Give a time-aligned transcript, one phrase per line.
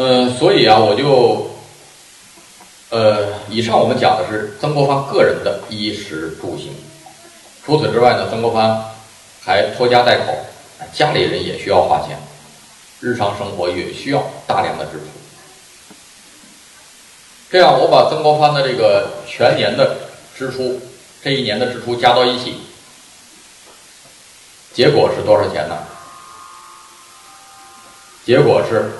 [0.00, 1.50] 嗯，所以啊，我就，
[2.90, 6.72] 呃，以上我们讲的是曾国藩个人的衣食住行。
[7.66, 8.80] 除此之外呢，曾国藩
[9.42, 10.38] 还拖家带口，
[10.92, 12.16] 家里人也需要花钱，
[13.00, 15.06] 日常生活也需要大量的支出。
[17.50, 19.96] 这样，我把曾国藩的这个全年的
[20.38, 20.80] 支出，
[21.24, 22.60] 这一年的支出加到一起，
[24.72, 25.76] 结果是多少钱呢？
[28.24, 28.92] 结果是。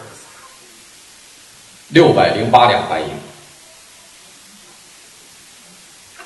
[1.88, 3.08] 六百零八两白银。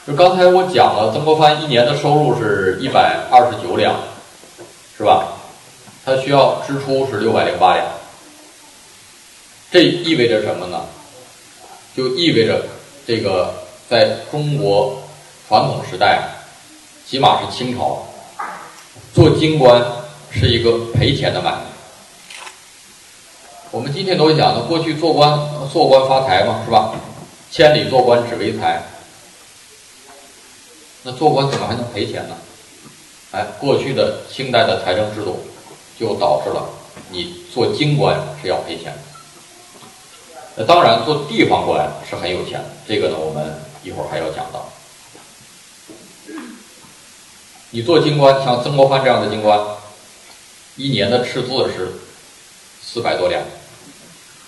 [0.06, 3.94] 就刚才我讲了，曾国藩一年的收入是一百二十九两，
[4.96, 5.28] 是吧？
[6.04, 7.86] 他需要支出是六百零八两。
[9.70, 10.84] 这意味着什么呢？
[11.96, 12.66] 就意味着
[13.06, 13.54] 这个
[13.88, 15.00] 在中国
[15.46, 16.28] 传统时代，
[17.06, 18.04] 起码是清朝，
[19.14, 19.80] 做京官
[20.30, 21.71] 是一个赔钱的买卖。
[23.72, 25.32] 我们今天都讲的，过去做官
[25.72, 26.92] 做官发财嘛，是吧？
[27.50, 28.82] 千里做官只为财。
[31.02, 32.36] 那做官怎么还能赔钱呢？
[33.30, 35.40] 哎，过去的清代的财政制度
[35.98, 36.68] 就导致了
[37.10, 38.98] 你做京官是要赔钱的。
[40.54, 44.68] 那当然，做地方官是很有钱的，这个呢，我们一会儿还要讲到。
[47.70, 49.58] 你做京官，像曾国藩这样的京官，
[50.76, 51.94] 一年的赤字是
[52.82, 53.42] 四百多两。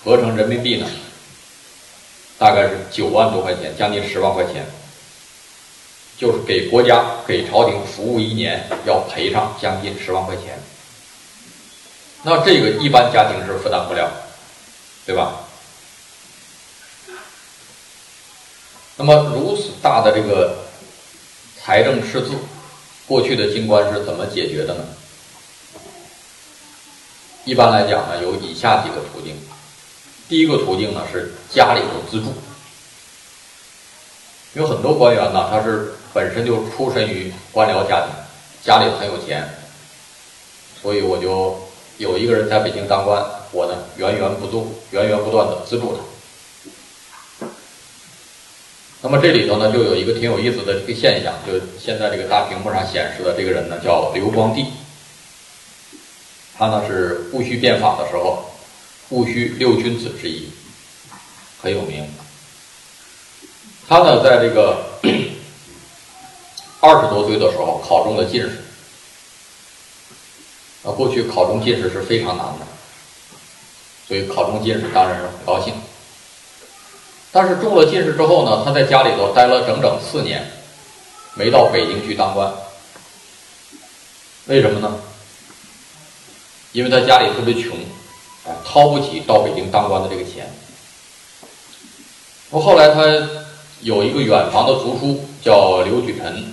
[0.05, 0.87] 合成人民币呢，
[2.39, 4.67] 大概是九万多块钱，将近十万块钱，
[6.19, 10.61] 就是给国家、给朝廷服务一年要赔上将近十万块钱。
[12.23, 14.11] 那这个一般家庭是负担不了，
[15.07, 15.41] 对吧？
[18.97, 20.55] 那么如此大的这个
[21.59, 22.33] 财政赤字，
[23.07, 24.85] 过去的京官是怎么解决的呢？
[27.47, 29.35] 一般来讲呢，有以下几个途径。
[30.27, 32.33] 第一个途径呢是家里头资助，
[34.55, 38.11] 有很多官员呢，他是本身就出身于官僚家庭，
[38.63, 39.47] 家里很有钱，
[40.81, 41.59] 所以我就
[41.99, 43.23] 有一个人在北京当官，
[43.53, 47.47] 我呢源源不断、源源不断的资助他。
[49.03, 54.65] 那么这里头呢，就有一个挺有意思的这个现象，就现在这个大屏幕上显示的这个人呢，叫刘光第，
[56.57, 58.43] 他呢是戊戌变法的时候。
[59.11, 60.49] 戊戌六君子之一，
[61.61, 62.09] 很有名。
[63.87, 64.85] 他呢，在这个
[66.81, 68.63] 二十多岁的时候考中了进士。
[70.85, 72.67] 啊，过去考中进士是非常难的，
[74.07, 75.75] 所以考中进士当然是很高兴。
[77.33, 80.51] 但是中了进士之后呢，他在家里头待了整整四年，
[81.35, 82.53] 没到北京去当官。
[84.47, 84.95] 为什么呢？
[86.73, 87.79] 因为他家里特别穷。
[88.47, 90.51] 哎，掏不起到北京当官的这个钱。
[92.51, 93.03] 我后来他
[93.81, 96.53] 有一个远房的族叔叫刘举臣，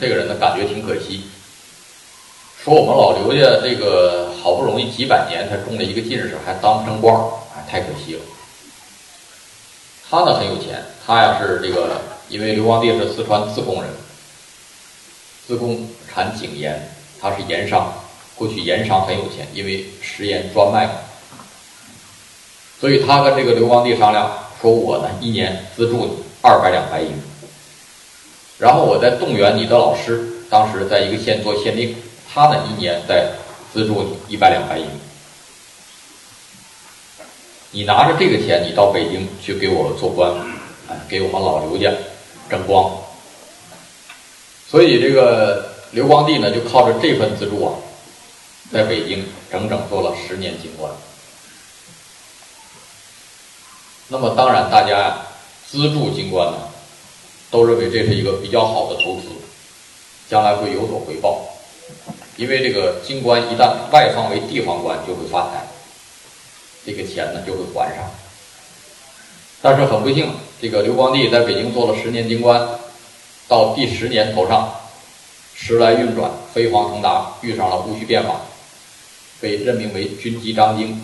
[0.00, 1.24] 这个人呢感觉挺可惜，
[2.62, 8.20] 说我们老刘家这个好不容易几百年才中了一个进士，还当不成官儿，哎，太可惜了。
[10.08, 13.90] 他呢很有钱，他呀是这个，因为刘光第是四川自贡人，
[15.46, 17.92] 自贡产井盐，他是盐商。
[18.40, 20.92] 过去盐商很有钱，因为食盐专卖嘛，
[22.80, 27.12] 所以他跟这个刘光第商量，说我呢一年资助你二百两白银，
[28.56, 31.94] 然后我再动员你的老师，当时在一个县做县令，
[32.32, 33.30] 他呢一年再
[33.74, 34.86] 资助你一百两白银，
[37.72, 40.32] 你拿着这个钱，你到北京去给我做官，
[40.88, 41.92] 哎，给我们老刘家
[42.48, 42.90] 争光。
[44.66, 47.74] 所以这个刘光第呢，就靠着这份资助啊。
[48.72, 50.92] 在北京整整做了十年京官，
[54.06, 55.26] 那么当然大家呀
[55.66, 56.58] 资助京官呢，
[57.50, 59.26] 都认为这是一个比较好的投资，
[60.28, 61.44] 将来会有所回报，
[62.36, 65.66] 因为这个京官一旦外放为地方官就会发财，
[66.86, 68.08] 这个钱呢就会还上。
[69.60, 72.68] 但是很不幸，这个刘光第在北京做了十年京官，
[73.48, 74.72] 到第十年头上，
[75.56, 78.36] 时来运转，飞黄腾达，遇上了戊戌变法。
[79.40, 81.02] 被任命为军机张京，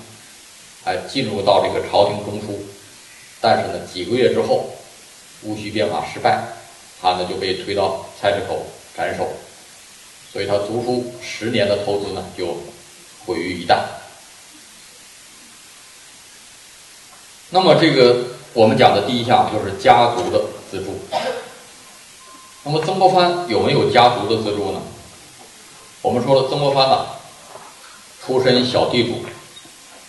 [0.84, 2.54] 哎，进入到这个朝廷中枢，
[3.40, 4.68] 但是呢，几个月之后，
[5.42, 6.42] 戊戌变法失败，
[7.00, 9.26] 他呢就被推到菜市口斩首，
[10.30, 12.56] 所以他读书十年的投资呢就
[13.24, 13.78] 毁于一旦。
[17.48, 20.98] 那么这个我们讲的第一项就是家族的资助。
[22.64, 24.82] 那么曾国藩有没有家族的资助呢？
[26.02, 27.15] 我们说了，曾国藩呢。
[28.26, 29.24] 出身小地主，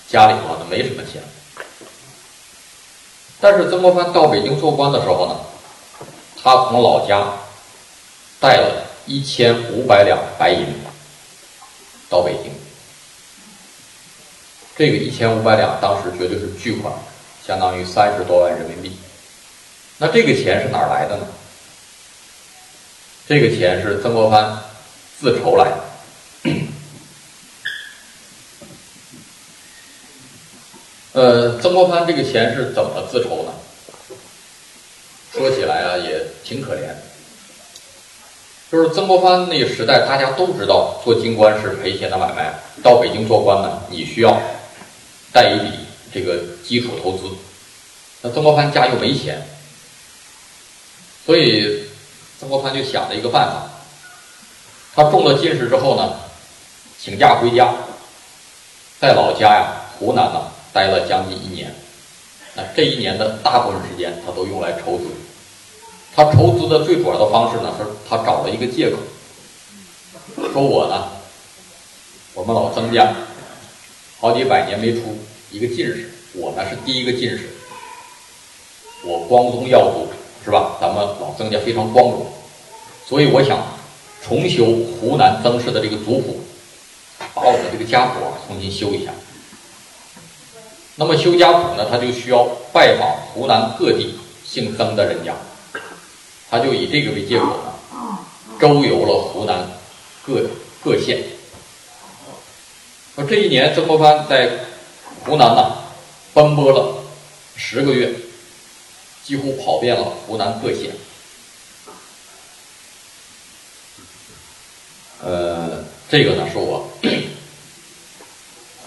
[0.09, 1.21] 家里头呢没什么钱。
[3.39, 5.35] 但是曾国藩到北京做官的时候呢，
[6.41, 7.23] 他从老家
[8.39, 10.65] 带了一千五百两白银
[12.09, 12.51] 到北京。
[14.75, 16.91] 这个一千五百两当时绝对是巨款，
[17.45, 18.97] 相当于三十多万人民币。
[19.99, 21.27] 那这个钱是哪来的呢？
[23.27, 24.57] 这个钱是曾国藩
[25.19, 25.86] 自筹来的。
[31.17, 33.51] 呃，曾国藩这个钱是怎么自筹呢？
[35.33, 36.93] 说起来啊，也挺可怜。
[38.71, 42.53] 就是曾国藩那个时代，大家都知道做京官是赔钱的买卖。
[42.83, 44.39] 到北京做官呢，你需要
[45.33, 45.71] 带一笔
[46.13, 47.23] 这个基础投资。
[48.21, 49.41] 那曾国藩家又没钱，
[51.25, 51.81] 所以
[52.39, 53.67] 曾国藩就想了一个办法。
[54.93, 56.13] 他中了进士之后呢，
[57.01, 57.73] 请假回家，
[59.01, 60.51] 在老家呀，湖南呢。
[60.77, 61.73] 待了将近一年，
[62.53, 65.05] 那这一年的大部分时间，他都用来筹资。
[66.15, 68.97] 他筹资的最主要的方式呢，是他找了一个借口，
[70.53, 71.09] 说我呢，
[72.35, 73.11] 我们老曾家
[74.19, 75.17] 好几百年没出
[75.49, 77.49] 一个进士，我呢是第一个进士，
[79.03, 80.07] 我光宗耀祖
[80.45, 80.77] 是吧？
[80.79, 82.27] 咱们老曾家非常光荣，
[83.03, 83.65] 所以我想
[84.23, 84.65] 重修
[85.01, 86.39] 湖南曾氏的这个族谱，
[87.33, 89.11] 把我们这个家谱重新修一下。
[90.99, 95.31] 那么修家谱呢，他就需要拜访湖南各地姓曾的人家，
[96.49, 97.55] 他就以这个为借口，
[98.59, 99.69] 周游了湖南
[100.25, 100.41] 各
[100.83, 101.23] 各县。
[103.13, 104.49] 说这一年，曾国藩在
[105.23, 105.77] 湖南呢
[106.33, 107.03] 奔波了
[107.55, 108.11] 十个月，
[109.23, 110.91] 几乎跑遍了湖南各县。
[115.23, 116.89] 呃，这个呢是我。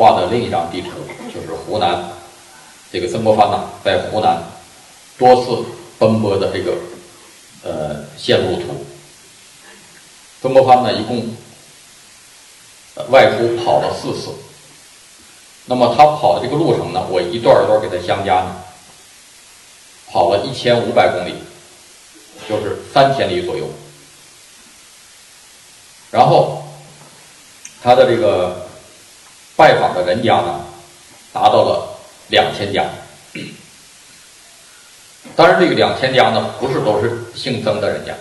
[0.01, 0.89] 画的另一张地图
[1.29, 2.03] 就是湖南，
[2.91, 4.43] 这个曾国藩呢在湖南
[5.19, 5.63] 多次
[5.99, 6.73] 奔波的这个
[7.63, 8.87] 呃线路图。
[10.41, 11.37] 曾国藩呢一共
[13.11, 14.31] 外出跑了四次，
[15.67, 18.57] 那么他跑的这个路程呢，我一段一段给他相加呢，
[20.11, 21.35] 跑了一千五百公里，
[22.49, 23.69] 就是三千里左右。
[26.11, 26.65] 然后
[27.83, 28.70] 他的这个。
[29.61, 30.65] 拜访的人家呢，
[31.35, 31.87] 达到了
[32.29, 32.89] 两千家。
[35.37, 38.15] 当然，这个两千家呢，不是都是姓曾的人家。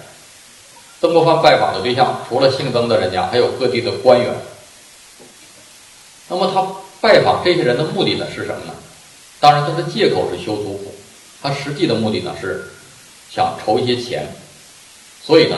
[0.99, 4.29] 曾国藩拜访的对象，除了姓曾的人家，还有各地的官员。
[6.27, 6.67] 那么，他
[6.99, 8.73] 拜访这些人的目的呢，是什么呢？
[9.39, 10.93] 当然，他的借口是修族谱，
[11.41, 12.69] 他实际的目的呢，是
[13.31, 14.27] 想筹一些钱。
[15.25, 15.55] 所以呢，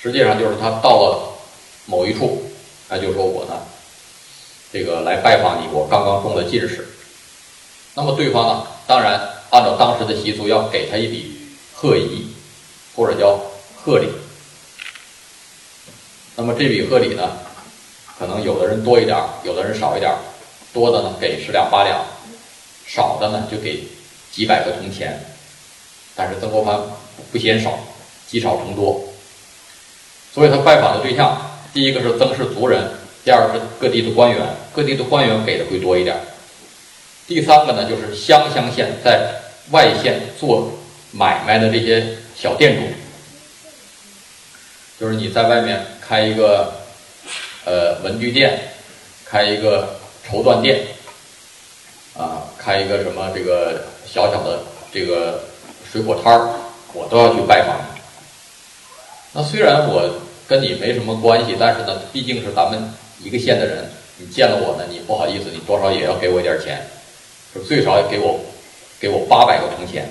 [0.00, 1.28] 实际上就是他到了
[1.84, 2.42] 某一处，
[2.88, 3.52] 他就说我呢。
[4.70, 6.86] 这个来拜访你，我刚刚中了进士。
[7.94, 9.18] 那么对方呢，当然
[9.50, 11.36] 按照当时的习俗，要给他一笔
[11.74, 12.26] 贺仪，
[12.94, 13.40] 或者叫
[13.82, 14.08] 贺礼。
[16.36, 17.32] 那么这笔贺礼呢，
[18.18, 20.14] 可能有的人多一点，有的人少一点。
[20.70, 22.04] 多的呢给十两八两，
[22.86, 23.82] 少的呢就给
[24.30, 25.18] 几百个铜钱。
[26.14, 26.78] 但是曾国藩
[27.32, 27.78] 不嫌少，
[28.26, 29.02] 积少成多。
[30.34, 31.40] 所以他拜访的对象，
[31.72, 32.97] 第一个是曾氏族人。
[33.28, 34.40] 第二个是各地的官员，
[34.74, 36.16] 各地的官员给的会多一点。
[37.26, 39.30] 第三个呢，就是湘乡县在
[39.70, 40.72] 外县做
[41.12, 42.82] 买卖的这些小店主，
[44.98, 46.72] 就是你在外面开一个
[47.66, 48.58] 呃文具店，
[49.26, 50.80] 开一个绸缎店，
[52.16, 54.60] 啊，开一个什么这个小小的
[54.90, 55.44] 这个
[55.92, 56.48] 水果摊儿，
[56.94, 57.76] 我都要去拜访。
[59.34, 60.10] 那虽然我
[60.48, 62.90] 跟你没什么关系，但是呢，毕竟是咱们。
[63.22, 63.84] 一个县的人，
[64.16, 66.86] 你见了我呢，你不好意思，你多少也要给我一点钱，
[67.52, 68.38] 就最少要给我，
[69.00, 70.08] 给我八百个铜钱。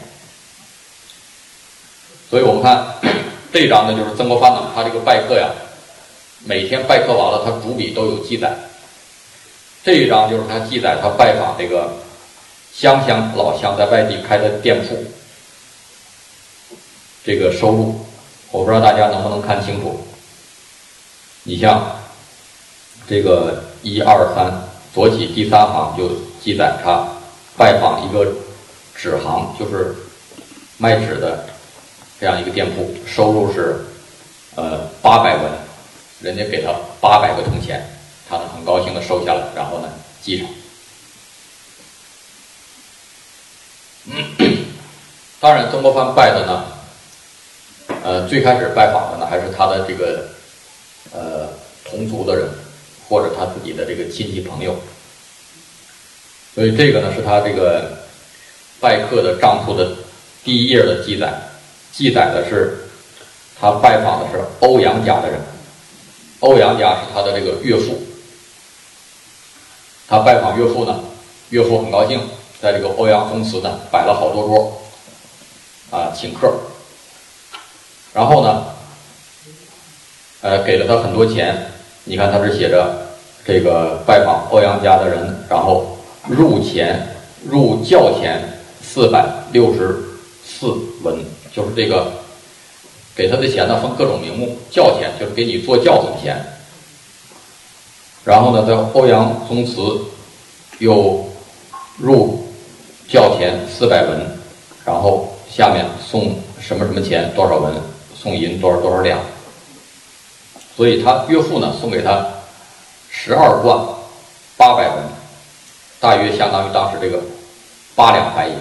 [2.29, 2.85] 所以我们看
[3.53, 5.49] 这一章呢，就是曾国藩呢，他这个拜客呀，
[6.43, 8.53] 每天拜客完了，他主笔都有记载。
[9.85, 11.93] 这一章就是他记载他拜访这个
[12.73, 15.01] 乡乡老乡在外地开的店铺，
[17.23, 18.05] 这个收入，
[18.51, 20.05] 我不知道大家能不能看清楚。
[21.43, 21.95] 你像。
[23.05, 24.51] 这个一二三
[24.93, 26.09] 左起第三行就
[26.41, 27.07] 记载他
[27.55, 28.25] 拜访一个
[28.95, 29.95] 纸行，就是
[30.77, 31.45] 卖纸的
[32.19, 33.85] 这样一个店铺，收入是
[34.55, 35.51] 呃八百文，
[36.21, 37.85] 人家给他八百个铜钱，
[38.27, 39.89] 他呢很高兴的收下来，然后呢
[40.21, 40.47] 记上。
[45.39, 46.65] 当然，曾国藩拜的呢，
[48.03, 50.27] 呃，最开始拜访的呢还是他的这个
[51.13, 51.47] 呃
[51.85, 52.49] 同族的人。
[53.07, 54.75] 或者他自己的这个亲戚朋友，
[56.53, 57.99] 所以这个呢是他这个
[58.79, 59.95] 拜客的账簿的
[60.43, 61.33] 第一页的记载，
[61.91, 62.89] 记载的是
[63.59, 65.39] 他拜访的是欧阳家的人，
[66.41, 68.01] 欧阳家是他的这个岳父，
[70.07, 70.99] 他拜访岳父呢，
[71.49, 72.21] 岳父很高兴，
[72.61, 74.81] 在这个欧阳宗祠呢摆了好多桌，
[75.91, 76.53] 啊，请客，
[78.13, 78.65] 然后呢，
[80.41, 81.71] 呃，给了他很多钱，
[82.07, 83.07] 你看他这写着
[83.45, 85.93] 这个拜访欧阳家的人，然后。
[86.29, 87.07] 入钱
[87.45, 88.41] 入教钱
[88.81, 89.97] 四百六十
[90.45, 90.67] 四
[91.01, 91.17] 文，
[91.55, 92.11] 就是这个
[93.15, 94.57] 给他的钱呢，分各种名目。
[94.69, 96.45] 教钱就是给你做教子的钱。
[98.25, 99.79] 然后呢，在欧阳宗祠
[100.79, 101.25] 又
[101.97, 102.43] 入
[103.07, 104.19] 教钱四百文，
[104.83, 107.73] 然后下面送什么什么钱多少文，
[108.13, 109.17] 送银多少多少两。
[110.77, 112.25] 所以他岳父呢，送给他
[113.09, 113.77] 十二贯
[114.55, 115.17] 八百文。
[115.99, 117.19] 大约相当于当时这个
[117.95, 118.53] 八两白银，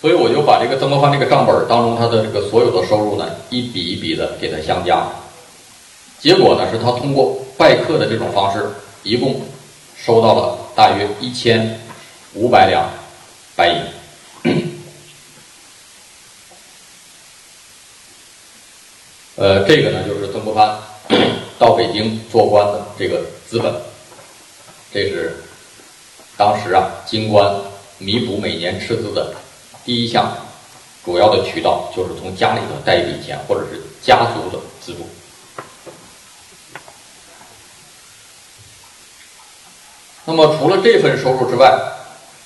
[0.00, 5.04] 所以我就把这个曾国藩这个账本当中他的这个所有的收入呢，一笔一笔的给他相加，
[6.18, 8.70] 结果呢是他通过拜客的这种方式，
[9.02, 9.42] 一共
[9.94, 11.78] 收到了大约一千
[12.32, 12.88] 五百两
[13.54, 13.99] 白银。
[19.40, 20.76] 呃，这个呢就是曾国藩
[21.58, 23.72] 到北京做官的这个资本。
[24.92, 25.34] 这是
[26.36, 27.50] 当时啊，京官
[27.96, 29.34] 弥补每年赤字的
[29.82, 30.30] 第一项
[31.02, 35.08] 主要的渠道，就是从家里头带一笔钱，或者是家族的资助。
[40.26, 41.80] 那么，除了这份收入之外，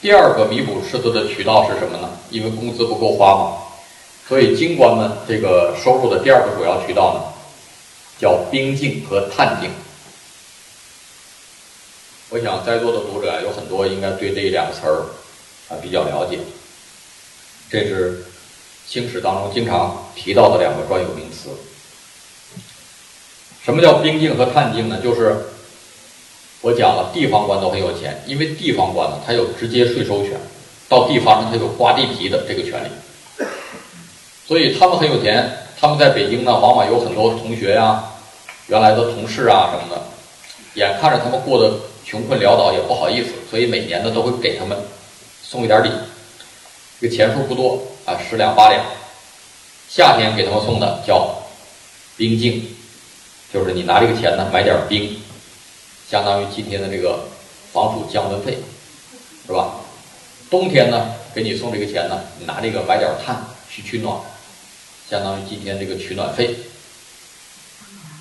[0.00, 2.08] 第二个弥补赤字的渠道是什么呢？
[2.30, 3.63] 因为工资不够花嘛，
[4.26, 7.20] 所以京官们这个收入的第二个主要渠道呢，
[8.18, 9.70] 叫兵境和探境。
[12.30, 15.04] 我想在座的读者啊有很多应该对这两个词儿
[15.68, 16.38] 啊比较了解。
[17.70, 18.24] 这是
[18.88, 21.50] 清史当中经常提到的两个专有名词。
[23.62, 25.00] 什么叫兵境和探境呢？
[25.02, 25.36] 就是
[26.60, 30.38] 我讲了，地方官都很有钱，因为地方官呢，他有直接税收权，
[30.88, 32.88] 到地方上他有刮地皮的这个权利，
[34.46, 35.50] 所以他们很有钱。
[35.80, 38.04] 他们在北京呢，往往有很多同学呀、
[38.68, 40.02] 原来的同事啊什么的，
[40.74, 41.74] 眼看着他们过得。
[42.06, 44.76] 穷困潦倒也不好意思，所以每年呢都会给他们
[45.42, 45.90] 送一点礼，
[47.00, 48.84] 这个钱数不多啊，十两八两。
[49.88, 51.34] 夏天给他们送的叫
[52.14, 52.68] 冰镜，
[53.50, 55.18] 就是你拿这个钱呢买点冰，
[56.06, 57.20] 相当于今天的这个
[57.72, 58.58] 防暑降温费，
[59.46, 59.76] 是吧？
[60.50, 64.14] 冬天呢给你送这个钱呢，你拿这个买点炭去取暖，
[65.14, 66.56] 相当于今天这个取暖费。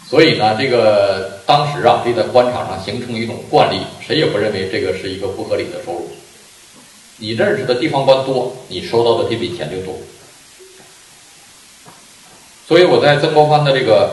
[0.07, 6.11] 所以呢，这个当时啊，这在官场上形成一种惯例，谁也不认为这个是一个不合理的收入。
[7.17, 9.95] 你认识的地方官多，你收到的这笔钱就多。
[12.67, 14.11] 所以我在曾国藩的这个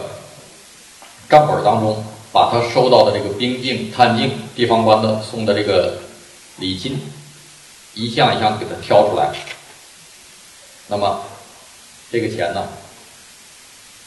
[1.28, 5.98] 账本当中，把他收到的这个兵境、探境地方官的送的这个
[6.56, 6.98] 礼金，
[7.92, 9.34] 一项一项给他挑出来。
[10.88, 11.22] 那么
[12.10, 12.68] 这个钱呢，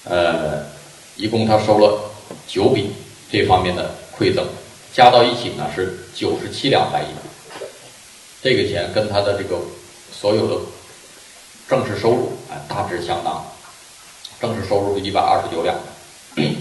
[0.05, 0.73] 呃。
[1.15, 2.09] 一共他收了
[2.47, 2.89] 九笔
[3.31, 4.43] 这方面的馈赠，
[4.91, 7.09] 加到一起呢是九十七两白银。
[8.41, 9.59] 这个钱跟他的这个
[10.11, 10.59] 所有的
[11.69, 13.45] 正式收入啊大致相当，
[14.41, 15.77] 正式收入是一百二十九两。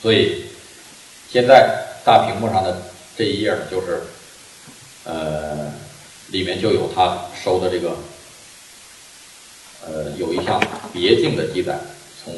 [0.00, 0.44] 所以
[1.28, 2.80] 现在大屏幕上的
[3.16, 4.04] 这一页，就是
[5.02, 5.72] 呃
[6.28, 7.96] 里面就有他收的这个
[9.86, 10.60] 呃有一项
[10.92, 11.78] 别境的记载，
[12.24, 12.34] 从。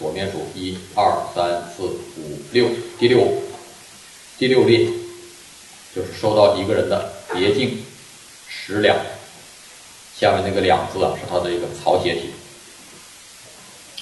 [0.00, 3.20] 左面数一二三四五六，第六
[4.38, 4.86] 第六列
[5.94, 7.84] 就是收到一个人的别境
[8.48, 8.96] 十两，
[10.18, 12.30] 下面那个两字啊是他的一个草写体。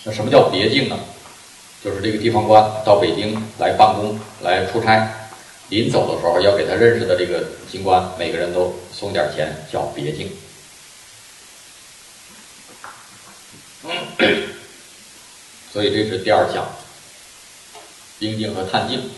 [0.05, 0.97] 那什么叫别境呢？
[1.85, 5.05] 就是这个地方官到北京来办公来出差，
[5.71, 10.31] 临走的时候要给他认识的这个京官每个人都送点钱，叫别境。
[15.73, 16.67] 所以这是第二项，
[18.19, 19.09] 兵境和探境，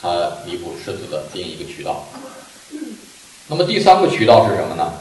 [0.00, 2.06] 它弥补赤字的另一个渠道。
[3.48, 4.92] 那么第三个渠道是什么呢？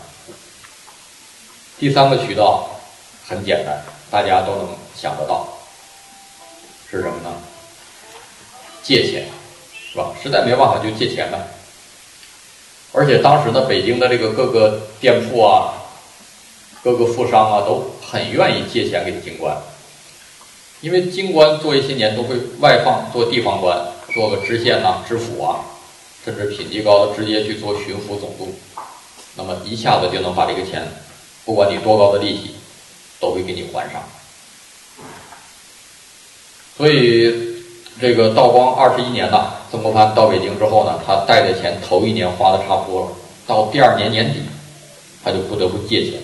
[1.77, 2.69] 第三个渠道
[3.27, 5.47] 很简单，大家都能想得到，
[6.89, 7.31] 是什么呢？
[8.81, 9.27] 借钱，
[9.91, 10.11] 是吧？
[10.23, 11.37] 实在没办法就借钱呗。
[12.93, 15.77] 而且当时呢，北京的这个各个店铺啊。
[16.83, 19.55] 各个富商啊都很愿意借钱给京官，
[20.81, 23.79] 因为京官做一些年都会外放做地方官，
[24.15, 25.61] 做个知县呐、知府啊，
[26.25, 28.55] 甚至品级高的直接去做巡抚总督，
[29.35, 30.87] 那么一下子就能把这个钱，
[31.45, 32.55] 不管你多高的利息，
[33.19, 34.01] 都会给你还上。
[36.77, 37.31] 所以
[37.99, 43.11] 这个道光二十一年呐，曾国藩到北京之后呢，他带的钱头一年花的差不多了，
[43.45, 44.39] 到第二年年底，
[45.23, 46.19] 他就不得不借钱。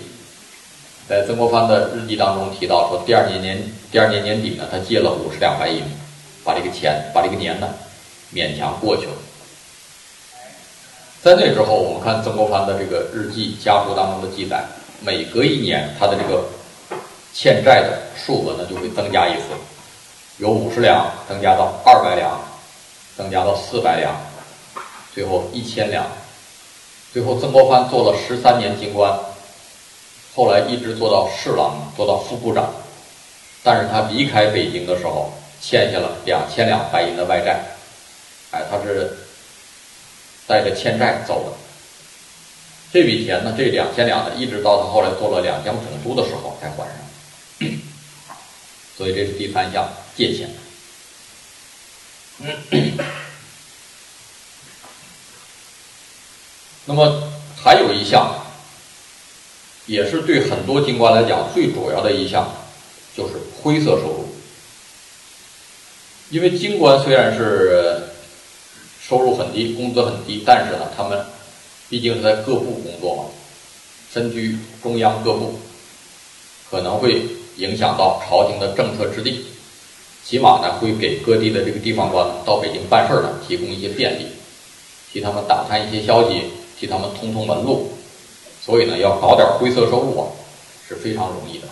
[1.08, 5.82] 在曾国藩的日记当中提到说，第二年年第二年年底呢，他借了五十两白银，
[6.44, 7.70] 把这个钱把这个年呢
[8.34, 9.14] 勉强过去了。
[11.24, 14.66] 在那之后，我们看曾国藩的这个日记家书当中的记载，
[15.00, 16.44] 每隔一年他的这个
[17.34, 19.44] 欠债的数额呢就会增加一次，
[20.40, 22.38] 由五十两增加到二百两，
[23.16, 24.14] 增加到四百两，
[25.16, 26.06] 最后一千两，
[27.14, 29.18] 最后曾国藩做了十三年京官。
[30.38, 32.72] 后来一直做到侍郎，做到副部长，
[33.64, 37.60] 但是他离开北京的时候，欠下了两千两白银的外债，
[38.52, 39.18] 哎，他是
[40.46, 41.58] 带着欠债走的。
[42.94, 46.96] 这笔钱呢，这两千两呢，一直到他后来做了两江总督的时候才还上。
[48.96, 50.52] 所以这是第三项借钱。
[56.86, 57.24] 那么
[57.60, 58.44] 还有一项。
[59.88, 62.48] 也是对很多京官来讲最主要的一项，
[63.16, 64.28] 就是灰色收入。
[66.30, 68.04] 因为京官虽然是
[69.02, 71.26] 收入很低、工资很低，但是呢，他们
[71.90, 73.24] 毕竟是在各部工作嘛，
[74.12, 75.58] 身居中央各部，
[76.70, 77.22] 可能会
[77.56, 79.42] 影响到朝廷的政策制定，
[80.26, 84.26] 起码呢，会给各地的这个地方官到北京办事儿呢提供一些便利，
[85.14, 86.42] 替他们打探一些消息，
[86.78, 87.94] 替他们通通门路。
[88.68, 90.28] 所以呢，要搞点灰色收入啊，
[90.86, 91.68] 是非常容易的。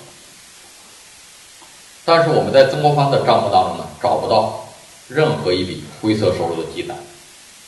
[2.06, 4.66] 但是我们在曾国藩的账目当中呢，找不到
[5.10, 6.96] 任何一笔灰色收入的记载。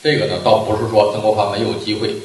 [0.02, 2.16] 这个呢，倒不是说曾国藩没有机会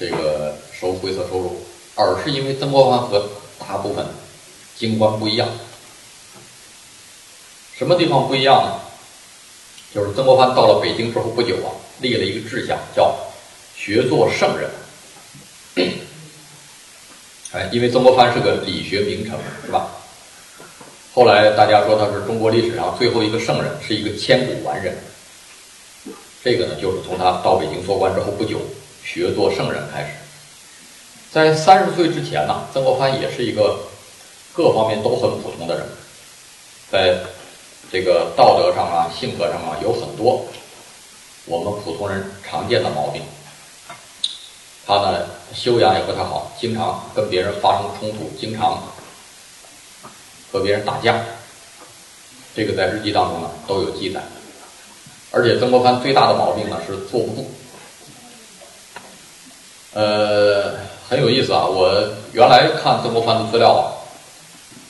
[0.00, 1.62] 这个收灰色收入，
[1.94, 4.04] 而是因为曾国藩和大部分
[4.76, 5.48] 京官不一样。
[7.78, 8.80] 什么地方不一样呢？
[9.94, 13.14] 就是曾国藩到了北京之后不久啊，立了一个志向，叫
[13.76, 14.68] 学做圣人。
[17.52, 19.36] 哎，因为曾国藩是个理学名臣，
[19.66, 19.90] 是吧？
[21.12, 24.96] 后来大家说他是中国历史上最后一个圣人，是一个千古完人。
[26.44, 28.60] 这个呢，就是从他到北京做官之后不久，
[29.04, 30.10] 学做圣人开始。
[31.32, 33.80] 在三十岁之前呢，曾国藩也是一个
[34.52, 35.84] 各方面都很普通的人，
[36.88, 37.18] 在
[37.90, 40.46] 这个道德上啊、性格上啊，有很多
[41.46, 43.20] 我们普通人常见的毛病。
[44.98, 48.82] 他呢，修养也不太好，经常跟别人发生冲突，经常
[50.50, 51.22] 和别人打架。
[52.54, 54.20] 这个在日记当中呢都有记载。
[55.30, 57.48] 而且曾国藩最大的毛病呢是坐不住。
[59.92, 60.74] 呃，
[61.08, 63.92] 很有意思啊，我原来看曾国藩的资料，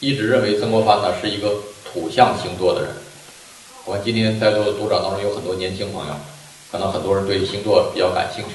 [0.00, 1.52] 一直认为曾国藩呢是一个
[1.84, 2.90] 土象星座的人。
[3.84, 6.14] 我今天在座的读者当中有很多年轻朋友，
[6.72, 8.54] 可能很多人对星座比较感兴趣。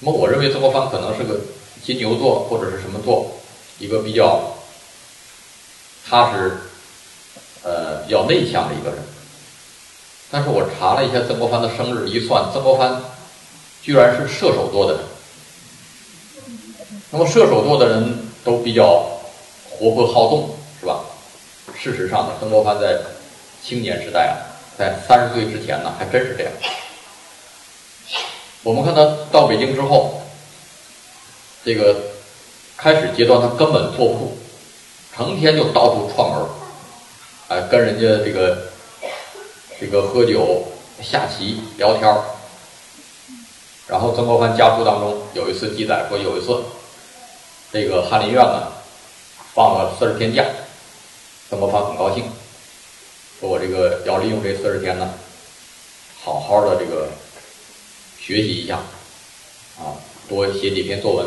[0.00, 1.40] 那么，我认为曾国藩可能是个
[1.82, 3.30] 金牛座或者是什么座，
[3.78, 4.54] 一个比较
[6.08, 6.58] 踏实、
[7.62, 8.98] 呃比较内向的一个人。
[10.30, 13.00] 但是我查了一下曾国藩的生日，一算，曾国藩
[13.82, 15.02] 居然是射手座的人。
[17.10, 19.06] 那么射手座的人都比较
[19.70, 21.00] 活泼好动，是吧？
[21.74, 22.98] 事实上呢，曾国藩在
[23.64, 24.36] 青年时代啊，
[24.76, 26.52] 在三十岁之前呢，还真是这样。
[28.66, 30.22] 我们看他到北京之后，
[31.64, 31.94] 这个
[32.76, 34.36] 开始阶段他根本坐不住，
[35.14, 36.48] 成天就到处串门儿，
[37.46, 38.58] 哎，跟人家这个
[39.78, 40.64] 这个喝酒、
[41.00, 42.24] 下棋、聊天儿。
[43.86, 46.64] 然后曾国藩家书当中有一次记载说，有一次
[47.70, 48.72] 这个翰林院呢
[49.54, 50.44] 放了四十天假，
[51.48, 52.24] 曾国藩很高兴，
[53.38, 55.08] 说我这个要利用这四十天呢，
[56.24, 57.06] 好好的这个。
[58.26, 58.78] 学习一下，
[59.78, 59.94] 啊，
[60.28, 61.26] 多写几篇作文。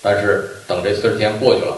[0.00, 1.76] 但是等这四十天过去了，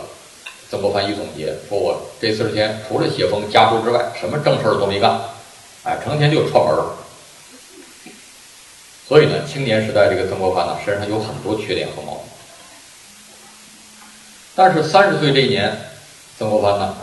[0.70, 5.20] 曾国藩一总结说：“我这四十天除了写封家书之外，什么正事儿都没干，
[5.82, 6.94] 哎，成天就串门儿。”
[9.08, 12.22] 所以呢，青年时代这个曾国藩呢，身上有很多缺点和毛病。
[14.54, 15.76] 但是三十岁这一年，
[16.38, 16.96] 曾国藩呢，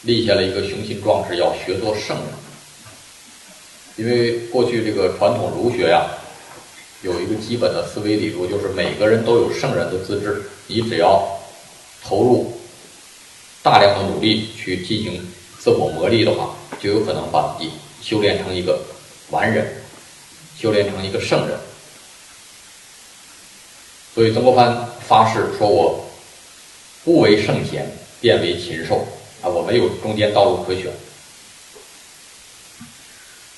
[0.00, 2.47] 立下了一个雄心壮志，要学做圣人。
[3.98, 6.06] 因为过去这个传统儒学呀，
[7.02, 11.28] 有一个基本的思维理路，就是每个人都有圣人的资质，你只要
[12.04, 12.52] 投入
[13.60, 15.20] 大量的努力去进行
[15.58, 18.80] 自我磨砺的话，就有可能把自己修炼成一个
[19.30, 19.66] 完人，
[20.56, 21.58] 修炼成一个圣人。
[24.14, 26.04] 所以曾国藩发誓说：“我
[27.04, 27.84] 不为圣贤，
[28.20, 29.04] 便为禽兽。”
[29.42, 30.86] 啊，我没有中间道路可选。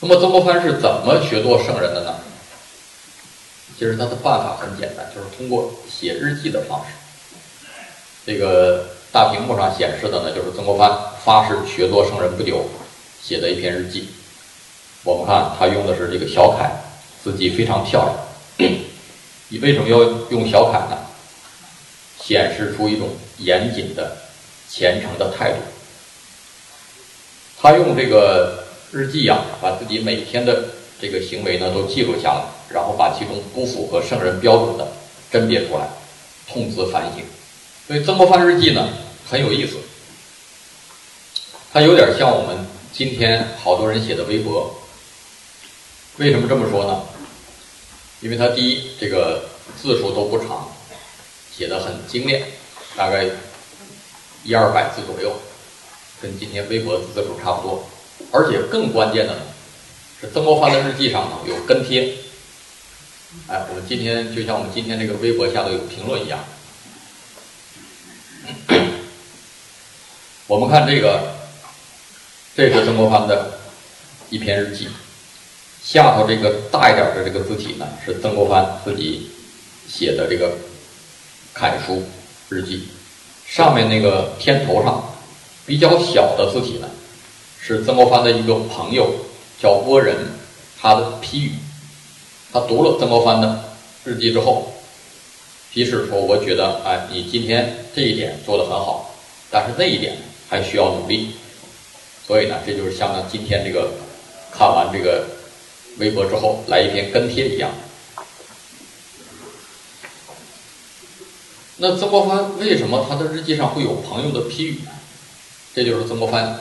[0.00, 2.14] 那么曾国藩是怎么学做圣人的呢？
[3.78, 6.92] 其实他的办法很简单，就是通过写日记的方式。
[8.26, 10.90] 这个大屏幕上显示的呢，就是曾国藩
[11.24, 12.64] 发誓学做圣人不久
[13.22, 14.08] 写的一篇日记。
[15.02, 16.70] 我们看他用的是这个小楷，
[17.22, 18.04] 字迹非常漂
[18.58, 18.70] 亮。
[19.48, 19.98] 你为什么要
[20.30, 20.96] 用小楷呢？
[22.22, 23.08] 显示出一种
[23.38, 24.16] 严谨的、
[24.68, 25.56] 虔诚的态度。
[27.60, 28.59] 他用这个
[28.92, 30.64] 日记呀，把自己每天的
[31.00, 34.88] 这个行为呢都记录下来，然后把其中不符合圣人标准的
[35.30, 35.88] 甄别出来，
[36.48, 37.24] 痛自反省。
[37.86, 38.88] 所以曾国藩日记呢
[39.28, 39.76] 很有意思，
[41.72, 44.76] 它有点像我们今天好多人写的微博。
[46.16, 47.02] 为什么这么说呢？
[48.20, 49.44] 因为它第一，这个
[49.80, 50.68] 字数都不长，
[51.56, 52.42] 写的很精炼，
[52.96, 53.24] 大概
[54.42, 55.32] 一二百字左右，
[56.20, 57.88] 跟今天微博字数差不多。
[58.32, 59.34] 而且更关键的，
[60.20, 62.14] 是曾国藩的日记上呢有跟帖。
[63.46, 66.38] 哎，我们今天就像我们今天这个微博下头有评论一样。
[70.46, 71.32] 我们看这个，
[72.56, 73.58] 这是曾国藩的
[74.30, 74.88] 一篇日记。
[75.82, 79.30] 下头这个大一点的这个字体呢，是曾国藩自己
[79.88, 80.52] 写的这个
[81.54, 82.04] 楷书
[82.48, 82.88] 日记。
[83.46, 85.02] 上面那个片头上
[85.66, 86.88] 比较小的字体呢，
[87.60, 89.14] 是曾国藩的一个朋友
[89.60, 90.16] 叫郭人，
[90.80, 91.52] 他的批语。
[92.52, 93.64] 他读了曾国藩的
[94.04, 94.72] 日记之后，
[95.72, 99.14] 批示说：“我觉得，哎，你今天这一点做得很好，
[99.50, 100.16] 但是那一点
[100.48, 101.30] 还需要努力。”
[102.26, 103.90] 所以呢，这就是像今天这个
[104.50, 105.24] 看完这个。
[105.98, 107.68] 微博之后来一篇跟帖一样。
[111.78, 114.92] 那曾国藩为什么他的日记上会有朋友的批语呢？
[115.74, 116.60] 这就是曾国藩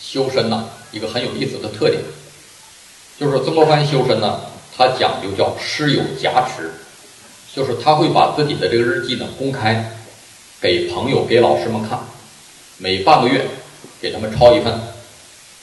[0.00, 2.02] 修身呐一个很有意思的特点，
[3.18, 4.40] 就是曾国藩修身呢，
[4.76, 6.72] 他讲究叫师友加持，
[7.54, 9.96] 就是他会把自己的这个日记呢公开
[10.60, 11.98] 给朋友、给老师们看，
[12.78, 13.46] 每半个月
[14.00, 14.72] 给他们抄一份，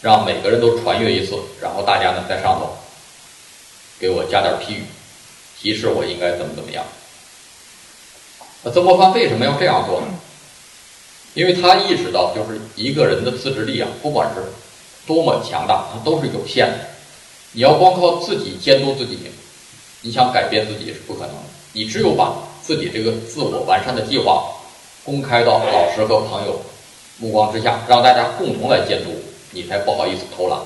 [0.02, 2.78] 让每个人都传阅一次，然后大家呢在上头。
[3.98, 4.84] 给我加点批语，
[5.58, 6.84] 提示我应该怎么怎么样。
[8.62, 10.08] 那曾国藩为什么要这样做呢？
[11.36, 14.42] 因为他意识到，就是一个人的自制力啊，不管是
[15.06, 16.80] 多么强大，它都是有限的。
[17.52, 19.20] 你要光靠自己监督自己，
[20.02, 21.36] 你想改变自己是不可能。
[21.74, 24.46] 你只有把自己这个自我完善的计划
[25.04, 26.62] 公开到老师和朋友
[27.20, 29.12] 目光之下，让大家共同来监督，
[29.52, 30.58] 你才不好意思偷懒。